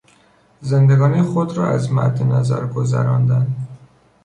زندگانی 0.61 1.21
خود 1.21 1.57
را 1.57 1.69
از 1.69 1.91
مد 1.93 2.23
نظر 2.23 2.67
گذراندن 2.67 3.47